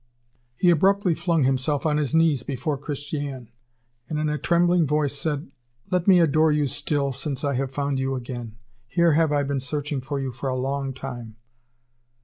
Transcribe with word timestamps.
He 0.57 0.71
abruptly 0.71 1.13
flung 1.13 1.43
himself 1.43 1.85
on 1.85 1.97
his 1.97 2.15
knees 2.15 2.41
before 2.41 2.75
Christiane, 2.75 3.49
and, 4.09 4.17
in 4.17 4.29
a 4.29 4.37
trembling 4.39 4.87
voice 4.87 5.15
said: 5.15 5.51
"Let 5.91 6.07
me 6.07 6.19
adore 6.19 6.51
you 6.51 6.65
still 6.65 7.11
since 7.11 7.43
I 7.43 7.53
have 7.53 7.69
found 7.71 7.99
you 7.99 8.15
again! 8.15 8.55
Here 8.87 9.13
have 9.13 9.31
I 9.31 9.43
been 9.43 9.59
searching 9.59 10.01
for 10.01 10.19
you 10.19 10.33
a 10.41 10.55
long 10.55 10.91
time!" 10.95 11.35